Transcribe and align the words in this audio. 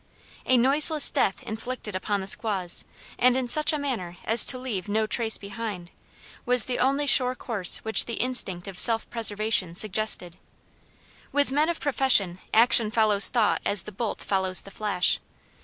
A 0.47 0.57
noiseless 0.57 1.11
death 1.11 1.43
inflicted 1.43 1.95
upon 1.95 2.21
the 2.21 2.25
squaws, 2.25 2.85
and 3.19 3.37
in 3.37 3.47
such 3.47 3.71
a 3.71 3.77
manner 3.77 4.17
as 4.25 4.47
to 4.47 4.57
leave 4.57 4.89
no 4.89 5.05
trace 5.05 5.37
behind, 5.37 5.91
was 6.43 6.65
the 6.65 6.79
only 6.79 7.05
sure 7.05 7.35
course 7.35 7.77
which 7.85 8.05
the 8.05 8.15
instinct 8.15 8.67
of 8.67 8.79
self 8.79 9.07
preservation 9.11 9.75
suggested. 9.75 10.39
With 11.31 11.51
men 11.51 11.69
of 11.69 11.77
his 11.77 11.83
profession 11.83 12.39
action 12.51 12.89
follows 12.89 13.29
thought 13.29 13.61
as 13.63 13.83
the 13.83 13.91
bolt 13.91 14.23
follows 14.23 14.63
the 14.63 14.71
flash. 14.71 15.19